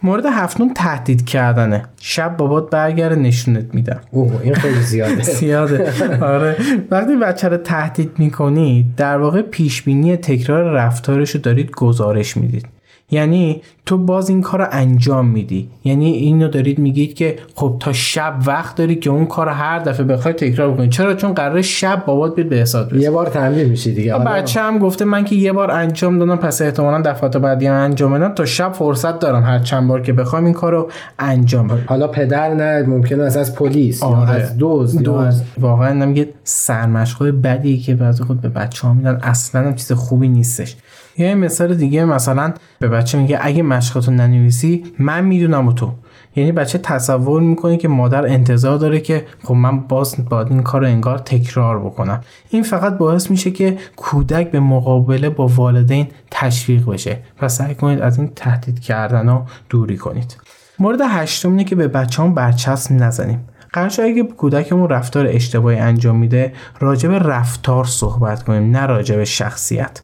[0.02, 1.84] مورد هفتم تهدید کردنه.
[2.00, 4.00] شب بابات برگره نشونت میدم.
[4.10, 5.22] اوه این خیلی زیاده.
[5.40, 5.92] زیاده.
[6.20, 6.56] آره.
[6.90, 12.66] وقتی بچه رو تهدید می‌کنید در واقع پیشبینی تکرار رفتارش رو دارید گزارش می‌دید.
[13.10, 15.68] یعنی تو باز این کار رو انجام میدی.
[15.84, 20.06] یعنی اینو دارید میگید که خب تا شب وقت داری که اون کار هر دفعه
[20.06, 20.88] بخوای تکرار بکنی.
[20.88, 24.14] چرا؟ چون قرار شب بابات بیاد به حساب یه بار تمرین میشی دیگه.
[24.14, 28.12] بچه هم گفته من که یه بار انجام دادم پس احتمالا دفعات بعدی هم انجام
[28.12, 31.84] بدم تا شب فرصت دارم هر چند بار که بخوام این کارو انجام بدم.
[31.86, 34.30] حالا پدر نه ممکنه از از پلیس یا آره.
[34.30, 39.18] از دوز دوز واقعا نمیگه سرمشقای بدی که بعضی خود به بچه ها میدن.
[39.22, 40.76] اصلا چیز خوبی نیستش.
[41.18, 45.92] یه مثال دیگه مثلا به بچه میگه اگه مشقاتو ننویسی من می‌دونم تو.
[46.36, 50.80] یعنی بچه تصور می‌کنه که مادر انتظار داره که خب من باز باید این کار
[50.80, 52.20] رو انگار تکرار بکنم.
[52.50, 58.00] این فقط باعث میشه که کودک به مقابله با والدین تشویق بشه و سعی کنید
[58.00, 60.36] از این تهدید کردن رو دوری کنید.
[60.78, 63.48] مورد هشتم اینه که به بچه هم برچسب نزنیم.
[63.72, 69.24] قرار اگه کودکمون رفتار اشتباهی انجام میده راجع به رفتار صحبت کنیم نه راجع به
[69.24, 70.02] شخصیت.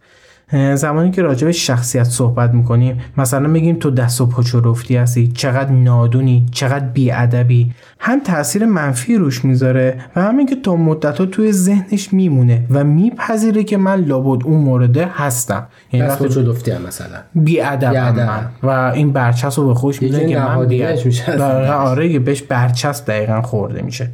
[0.75, 5.29] زمانی که راجع به شخصیت صحبت می‌کنیم مثلا میگیم تو دست و پا چرفتی هستی
[5.29, 7.73] چقدر نادونی چقدر بیادبی.
[8.01, 12.85] هم تاثیر منفی روش می‌ذاره و همین که تا مدت ها توی ذهنش میمونه و
[12.85, 15.67] میپذیره که من لابد اون مورده هستم.
[15.93, 17.19] یعنی دست چرفتی هم مثلا.
[17.35, 18.49] بیادب من.
[18.63, 21.71] و این برچسب رو به خوش میده که من بیادب.
[21.71, 24.11] آره بهش برچسب دقیقا خورده میشه.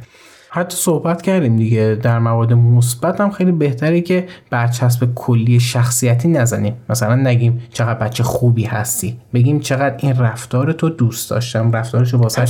[0.49, 1.99] حتی صحبت کردیم دیگه.
[2.01, 6.73] در مواد مثبت هم خیلی بهتره که برچسب کلی شخصیتی نزنیم.
[6.89, 9.17] مثلا نگیم چقدر بچه خوبی هستی.
[9.33, 11.71] بگیم چقدر این رفتار تو دوست داشتم.
[11.71, 12.45] رفتارش رو واسه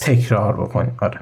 [0.00, 0.92] تکرار بکنیم.
[1.00, 1.20] آره.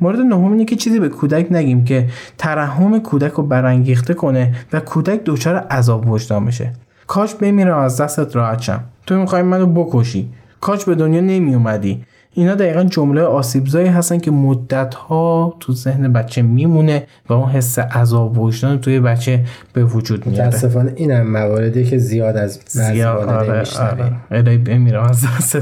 [0.00, 4.80] مورد نهم اینه که چیزی به کودک نگیم که ترحم کودک رو برانگیخته کنه و
[4.80, 6.72] کودک دچار عذاب وجدان بشه.
[7.06, 8.84] کاش بمیرم از دستت راحت شم.
[9.06, 10.28] تو می‌خوای منو بکشی.
[10.60, 16.12] کاش به دنیا نمی اومدی اینا دقیقا جمله آسیبزایی هستن که مدت ها تو ذهن
[16.12, 20.46] بچه میمونه و اون حس عذاب وجدان توی بچه به وجود میاره.
[20.46, 24.12] متاسفانه اینم مواردی که زیاد از زیاد آره آره.
[24.30, 25.58] الهی بمیرم از دست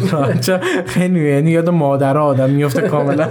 [0.86, 3.28] خیلی یعنی یاد مادر آدم میفته کاملا.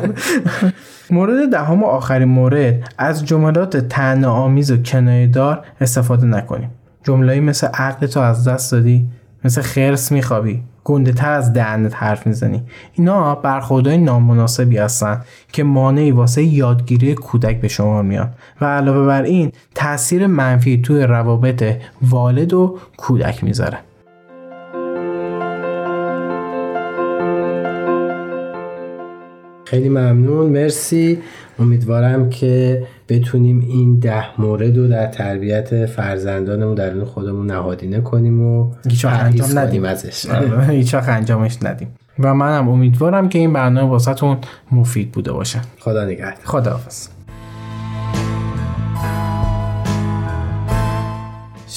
[1.09, 6.69] مورد دهم و آخرین مورد از جملات تن آمیز و کنایه دار استفاده نکنیم.
[7.03, 9.07] جمله‌ای مثل عقل تو از دست دادی
[9.45, 10.63] مثل خرس میخوابی.
[10.87, 12.63] گنده تر از دهنت حرف می‌زنی.
[12.93, 15.21] اینا برخوردهای نامناسبی هستن
[15.51, 18.29] که مانعی واسه یادگیری کودک به شما میاد.
[18.61, 21.63] و علاوه بر این تاثیر منفی توی روابط
[22.01, 23.77] والد و کودک می‌ذاره.
[29.69, 31.19] خیلی ممنون مرسی.
[31.59, 38.41] امیدوارم که بتونیم این ده مورد رو در تربیت فرزندانمون در این خودمون نهادینه کنیم
[38.41, 38.71] و
[39.03, 39.85] انجام ندیم.
[39.85, 40.25] ازش.
[40.25, 41.87] آره، هیچ انجامش ندیم.
[42.19, 44.37] و منم امیدوارم که این برنامه واسهتون
[44.71, 45.59] مفید بوده باشه.
[45.79, 46.33] خدا نگهدار.
[46.43, 47.07] خداحافظ.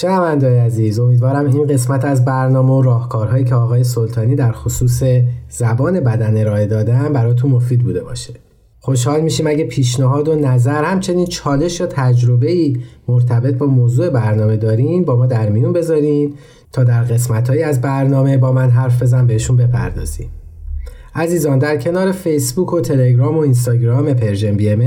[0.00, 5.02] شنوندای عزیز امیدوارم این قسمت از برنامه و راهکارهایی که آقای سلطانی در خصوص
[5.48, 8.34] زبان بدن ارائه دادن براتون مفید بوده باشه.
[8.80, 12.76] خوشحال میشیم اگه پیشنهاد و نظر همچنین چالش یا تجربه ای
[13.08, 16.34] مرتبط با موضوع برنامه دارین با ما در میون بذارین
[16.72, 20.30] تا در قسمتی از برنامه با من حرف بزن بهشون بپردازیم.
[21.14, 24.80] عزیزان در کنار فیسبوک و تلگرام و اینستاگرام Persian BM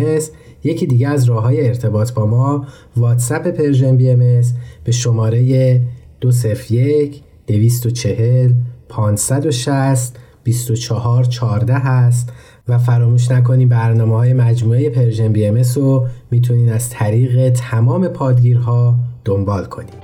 [0.64, 2.66] یکی دیگه از راه های ارتباط با ما
[2.98, 4.42] واتساپ Persian BM
[4.84, 5.82] به شماره
[6.22, 8.52] 201 240
[8.90, 12.30] 560 24 14 هست
[12.68, 18.96] و فراموش نکنید برنامه های مجموعه Persian BM رو می‌تونین از طریق تمام پادگیرها
[19.26, 20.04] دنبال کنید.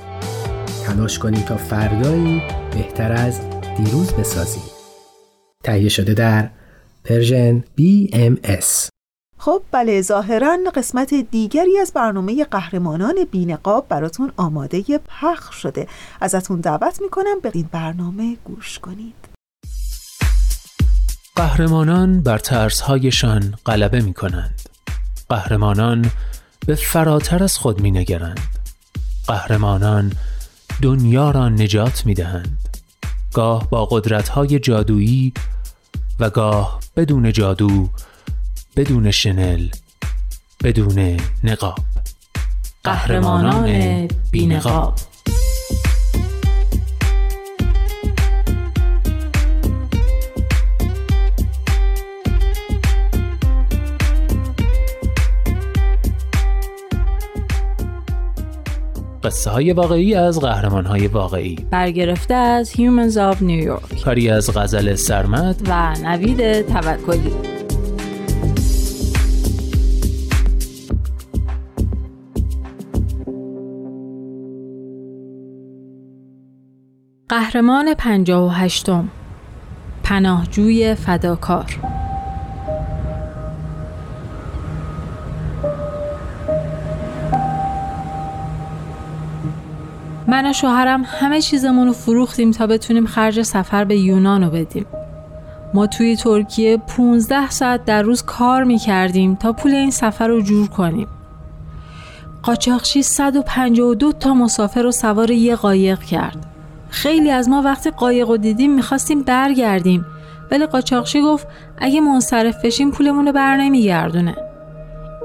[0.84, 2.42] تلاش کنید تا فردایی
[2.74, 3.42] بهتر از
[3.78, 4.64] دیروز بسازیم
[5.64, 6.50] تهیه شده در
[7.04, 8.90] پرژن BMS
[9.42, 15.88] خب بله ظاهرا قسمت دیگری از برنامه قهرمانان بینقاب براتون آماده پخش شده.
[16.22, 19.16] ازتون دعوت می‌کنم به این برنامه گوش کنید.
[21.36, 24.62] قهرمانان بر ترسهایشان غلبه می کنند
[25.30, 26.12] قهرمانان
[26.68, 28.40] به فراتر از خود می نگرند
[29.28, 30.14] قهرمانان
[30.82, 32.80] دنیا را نجات می دهند
[33.34, 35.34] گاه با قدرتهای جادویی
[36.20, 37.90] و گاه بدون جادو
[38.80, 39.68] بدون شنل
[40.64, 41.78] بدون نقاب.
[42.84, 44.94] قهرمانان بینقاب.
[59.24, 61.56] قصه های واقعی از قهرمان های واقعی.
[61.72, 64.04] برگرفته از Humans of New York.
[64.04, 67.59] کاری از غزل سرمت و نوید توکلی.
[77.30, 79.10] قهرمان پنجاه و هشتم.
[80.04, 81.80] پناهجوی فداکار.
[90.28, 94.86] من و شوهرم همه چیزمون رو فروختیم تا بتونیم خرج سفر به یونان رو بدیم.
[95.74, 100.42] ما توی ترکیه 15 ساعت در روز کار می کردیم تا پول این سفر رو
[100.42, 101.08] جور کنیم.
[102.44, 106.46] قاچاقچی 152 تا مسافر رو سوار یه قایق کرد.
[106.90, 110.06] خیلی از ما وقتی قایق رو دیدیم می‌خواستیم برگردیم.
[110.52, 114.36] ولی قاچاقچی گفت اگه منصرف بشیم پولمون رو بر نمیگردونه.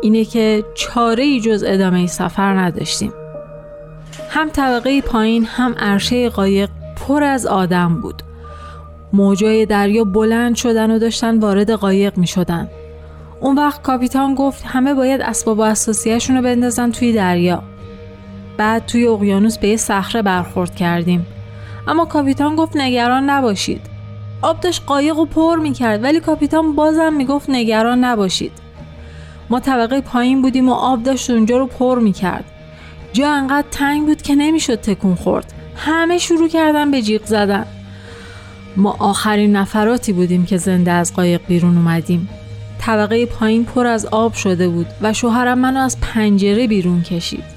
[0.03, 3.13] اینه که چاره ای جز ادامه سفر نداشتیم.
[4.31, 8.23] هم طبقه پایین هم عرشه قایق پر از آدم بود.
[9.13, 12.69] موجای دریا بلند شدن و داشتن وارد قایق می شدن.
[13.41, 17.63] اون وقت کاپیتان گفت همه باید اسباب و اساسیهشون رو بندازن توی دریا.
[18.57, 21.27] بعد توی اقیانوس به یه صخره برخورد کردیم.
[21.89, 23.81] اما کاپیتان گفت نگران نباشید.
[24.43, 28.53] آب داشت قایق رو پر می کرد ولی کاپیتان بازم می گفت نگران نباشید.
[29.51, 32.45] ما طبقه پایین بودیم و آب داشت اونجا رو پر می کرد
[33.13, 35.53] جا انقدر تنگ بود که نمی‌شد تکون خورد.
[35.77, 37.67] همه شروع کردن به جیغ زدن.
[38.77, 42.29] ما آخرین نفراتی بودیم که زنده از قایق بیرون اومدیم.
[42.81, 47.54] طبقه پایین پر از آب شده بود و شوهرم منو از پنجره بیرون کشید.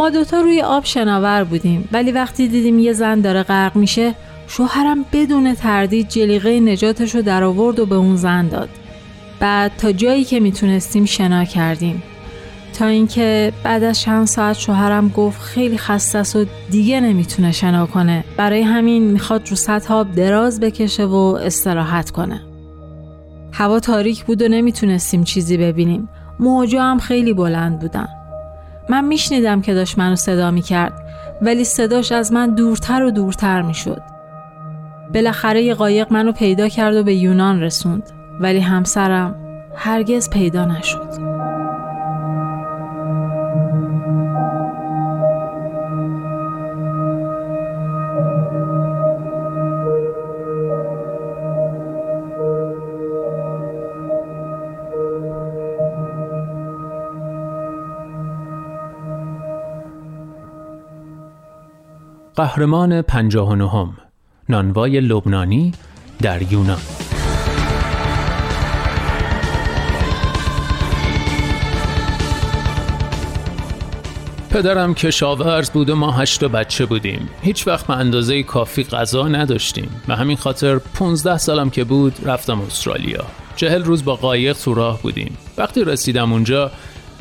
[0.00, 4.14] ما دوتا روی آب شناور بودیم ولی وقتی دیدیم یه زن داره غرق میشه
[4.46, 8.68] شوهرم بدون تردید جلیقه نجاتش رو در آورد و به اون زن داد.
[9.40, 12.02] بعد تا جایی که می‌تونستیم شنا کردیم.
[12.78, 17.86] تا اینکه بعد از چند ساعت شوهرم گفت خیلی خسته است و دیگه نمی‌تونه شنا
[17.86, 18.24] کنه.
[18.36, 22.40] برای همین می‌خواد رو سطح آب دراز بکشه و استراحت کنه.
[23.52, 26.08] هوا تاریک بود و نمی‌تونستیم چیزی ببینیم.
[26.38, 28.08] موجا هم خیلی بلند بودن.
[28.90, 30.92] من میشنیدم که داشت منو صدا می‌کرد
[31.42, 34.02] ولی صداش از من دورتر و دورتر می‌شد.
[35.14, 38.02] بالاخره یه قایق منو پیدا کرد و به یونان رسوند
[38.40, 39.34] ولی همسرم
[39.74, 41.29] هرگز پیدا نشد.
[62.40, 63.96] قهرمان پنجاه نهم
[64.48, 65.72] نانوای لبنانی
[66.22, 66.78] در یونان.
[74.50, 77.28] پدرم کشاورز بود و ما هشت بچه بودیم.
[77.42, 79.90] هیچ وقت به اندازه کافی غذا نداشتیم.
[80.06, 83.24] به همین خاطر 15 سالم که بود رفتم استرالیا.
[83.56, 85.38] چهل روز با قایق تو راه بودیم.
[85.58, 86.70] وقتی رسیدم اونجا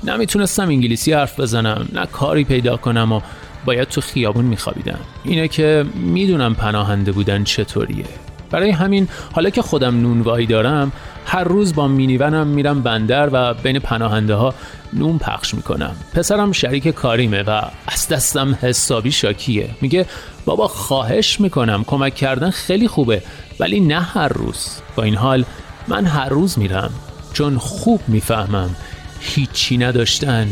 [0.03, 3.21] نمی‌تونستم انگلیسی حرف بزنم نه کاری پیدا کنم و
[3.69, 4.99] باید تو خیابون میخوابیدم.
[5.23, 8.05] اینه که می‌دونم پناهنده بودن چطوریه.
[8.51, 10.91] برای همین حالا که خودم نونوایی دارم
[11.25, 14.53] هر روز با مینیونم میرم بندر و بین پناهنده ها
[14.93, 15.95] نون پخش می‌کنم.
[16.13, 19.69] پسرم شریک کاریمه و از دستم حسابی شاکیه.
[19.81, 20.05] میگه
[20.45, 23.21] بابا خواهش می‌کنم کمک کردن خیلی خوبه
[23.59, 24.67] ولی نه هر روز.
[24.95, 25.45] با این حال
[25.87, 26.91] من هر روز میرم
[27.33, 28.75] چون خوب می‌فهمم
[29.19, 30.47] هیچی نداشتن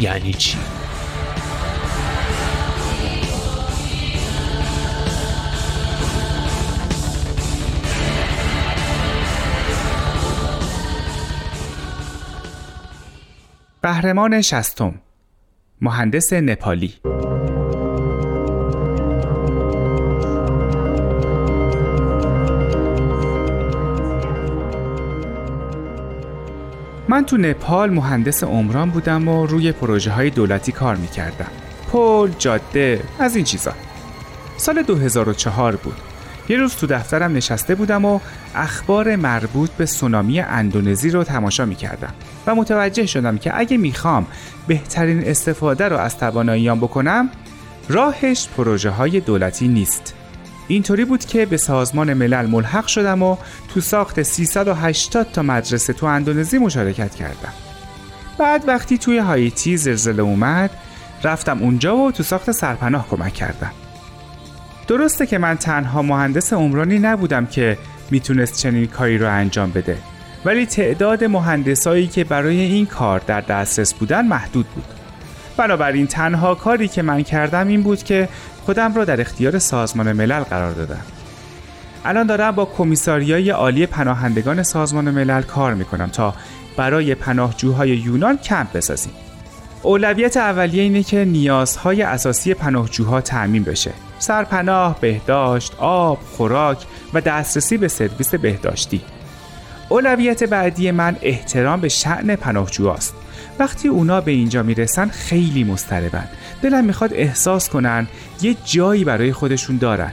[0.00, 0.56] یعنی چی.
[13.86, 14.94] قهرمان شستم
[15.80, 16.94] مهندس نپالی.
[27.08, 31.50] من تو نپال مهندس عمران بودم و روی پروژه های دولتی کار می‌کردم.
[31.92, 33.72] پل، جاده، از این چیزا.
[34.56, 35.96] سال 2004 بود.
[36.48, 38.20] یه روز تو دفترم نشسته بودم و
[38.54, 42.14] اخبار مربوط به سونامی اندونزی رو تماشا می کردم
[42.46, 44.26] و متوجه شدم که اگه می‌خوام
[44.66, 47.30] بهترین استفاده رو از تواناییام بکنم
[47.88, 50.14] راهش پروژه های دولتی نیست.
[50.68, 53.36] اینطوری بود که به سازمان ملل ملحق شدم و
[53.74, 57.52] تو ساخت 380 تا مدرسه تو اندونزی مشارکت کردم.
[58.38, 60.70] بعد وقتی توی هایتی زلزله اومد
[61.24, 63.72] رفتم اونجا و تو ساخت سرپناه کمک کردم.
[64.88, 67.78] درسته که من تنها مهندس عمرانی نبودم که
[68.10, 69.98] می‌تونست چنین کاری رو انجام بده.
[70.44, 74.84] ولی تعداد مهندسایی که برای این کار در دسترس بودن محدود بود.
[75.56, 78.28] بنابراین تنها کاری که من کردم این بود که
[78.64, 81.02] خودم را در اختیار سازمان ملل قرار دادم.
[82.04, 86.34] الان دارم با کمیساریای عالی پناهندگان سازمان ملل کار می‌کنم تا
[86.76, 89.12] برای پناهجوهای یونان کمپ بسازیم.
[89.86, 93.92] اولویت اولیه اینه که نیازهای اساسی پناهجوها تعمین بشه.
[94.18, 96.78] سرپناه، بهداشت، آب، خوراک
[97.14, 99.00] و دسترسی به سرویس بهداشتی.
[99.88, 103.14] اولویت بعدی من احترام به شعن پناهجوهاست.
[103.58, 106.28] وقتی اونا به اینجا می‌رسن خیلی مضطربن.
[106.62, 108.06] دلم می‌خواد احساس کنن
[108.42, 110.12] یه جایی برای خودشون دارن.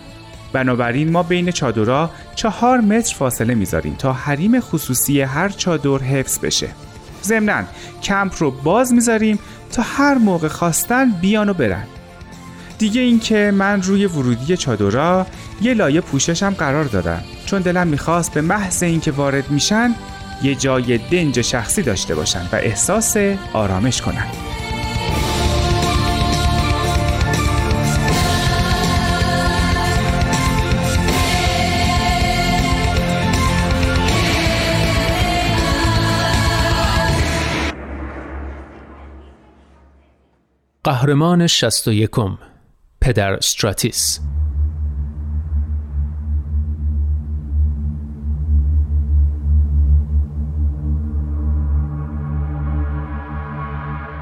[0.54, 6.68] بنابراین ما بین چادرها چهار متر فاصله می‌ذاریم تا حریم خصوصی هر چادر حفظ بشه.
[7.24, 7.64] ضمنا
[8.04, 9.40] کمپ رو باز می‌ذاریم
[9.74, 11.84] تا هر موقع خواستن بیان و برن.
[12.78, 15.28] دیگه اینکه من روی ورودی چادرها
[15.62, 17.24] یه لایه پوششم قرار دادم.
[17.46, 19.96] چون دلم می‌خواست به محض اینکه وارد میشن
[20.44, 23.18] یه جای دنج شخصی داشته باشن و احساس
[23.54, 24.28] آرامش کنن.
[40.84, 42.10] قهرمان 61
[43.02, 44.20] پدر استراتیس.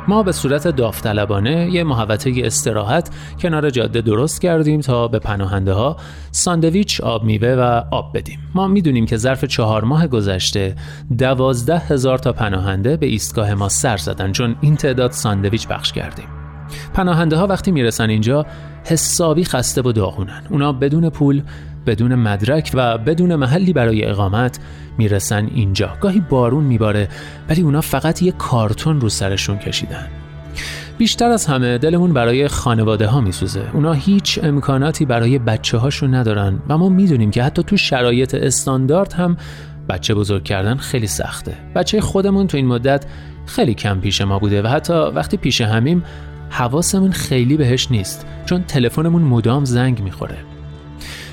[0.07, 3.09] ما به صورت داوطلبانه یه محوطه استراحت
[3.39, 5.97] کنار جاده درست کردیم تا به پناهنده ها
[6.31, 8.39] ساندویچ آب میوه و آب بدیم.
[8.55, 10.75] ما می‌دونیم که ظرف چهار ماه گذشته
[11.17, 16.40] دوازده هزار تا پناهنده به ایستگاه ما سر زدن چون این تعداد ساندویچ بخش کردیم.
[16.93, 18.45] پناهنده ها وقتی می‌رسن اینجا
[18.83, 20.43] حسابی خسته و داغونن.
[20.49, 21.41] اونا بدون پول
[21.85, 24.59] بدون مدرک و بدون محلی برای اقامت
[24.97, 25.97] می‌رسن اینجا.
[26.01, 27.07] گاهی بارون میباره
[27.49, 30.07] ولی اونا فقط یه کارتون رو سرشون کشیدن.
[30.97, 33.63] بیشتر از همه دلمون برای خانواده ها میسوزه.
[33.73, 39.13] اونا هیچ امکاناتی برای بچه هاشون ندارن و ما می‌دونیم که حتی تو شرایط استاندارد
[39.13, 39.37] هم
[39.89, 41.53] بچه بزرگ کردن خیلی سخته.
[41.75, 43.05] بچه خودمون تو این مدت
[43.45, 46.03] خیلی کم پیش ما بوده و حتی وقتی پیش همیم
[46.51, 50.37] حواسمون خیلی بهش نیست چون تلفنمون مدام زنگ می‌خوره.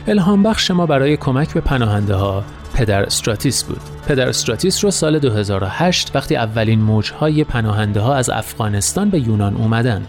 [0.07, 2.45] الهام بخش ما برای کمک به پناهنده ها
[2.75, 3.81] پدر استراتیس بود.
[4.09, 10.07] پدر استراتیس رو سال 2008 وقتی اولین موجهای پناهنده ها از افغانستان به یونان اومدن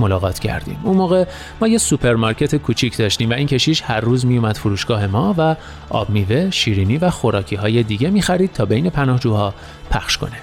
[0.00, 0.78] ملاقات کردیم.
[0.82, 1.24] اون موقع
[1.60, 5.56] ما یه سوپرمارکت کوچیک داشتیم و این کشیش هر روز میومد فروشگاه ما و
[5.90, 9.54] آب میوه، شیرینی و خوراکی های دیگه می‌خرید تا بین پناهجوها
[9.90, 10.36] پخش کنه.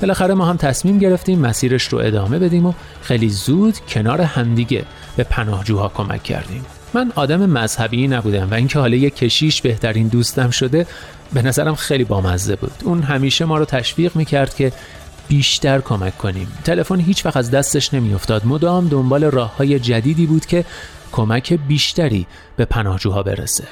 [0.00, 2.72] بالاخره ما هم تصمیم گرفتیم مسیرش رو ادامه بدیم و
[3.02, 4.84] خیلی زود کنار همدیگه
[5.16, 6.64] به پناهجوها کمک کردیم.
[6.94, 10.86] من آدم مذهبی نبودم و اینکه حالا یک کشیش بهترین دوستم شده
[11.32, 12.72] به نظرم خیلی بامزه بود.
[12.84, 14.72] اون همیشه ما رو تشویق می‌کرد که
[15.28, 16.48] بیشتر کمک کنیم.
[16.64, 18.46] تلفن هیچ وقت از دستش نمیافتاد.
[18.46, 20.64] مدام دنبال راه های جدیدی بود که
[21.12, 22.26] کمک بیشتری
[22.56, 23.64] به پناهجوها برسه.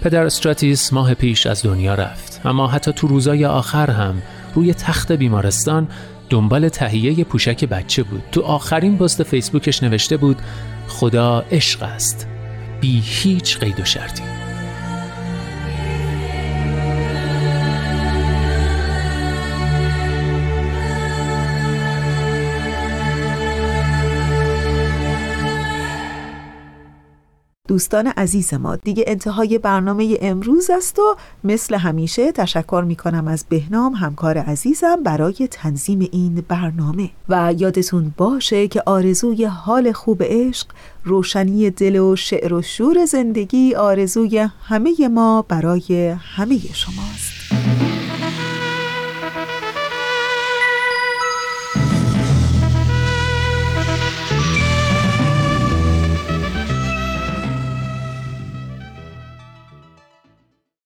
[0.00, 2.40] پدر استراتیس ماه پیش از دنیا رفت.
[2.44, 4.22] اما حتی تو روزای آخر هم
[4.54, 5.88] روی تخت بیمارستان
[6.30, 8.22] دنبال تهیه پوشک بچه بود.
[8.32, 10.36] تو آخرین پست فیسبوکش نوشته بود
[10.88, 12.26] خدا عشق است.
[12.80, 14.41] بی هیچ قید و شرطی.
[27.72, 33.44] دوستان عزیز ما دیگه انتهای برنامه امروز است و مثل همیشه تشکر می کنم از
[33.48, 37.10] بهنام همکار عزیزم برای تنظیم این برنامه.
[37.28, 40.66] و یادتون باشه که آرزوی حال خوب عشق
[41.04, 47.91] روشنی دل و شعر و شور زندگی آرزوی همه ما برای همه شماست.